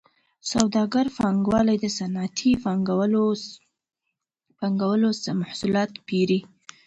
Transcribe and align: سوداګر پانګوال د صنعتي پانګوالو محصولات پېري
سوداګر 0.51 1.05
پانګوال 1.17 1.67
د 1.83 1.85
صنعتي 1.97 2.51
پانګوالو 4.63 5.07
محصولات 5.61 5.91
پېري 6.07 6.39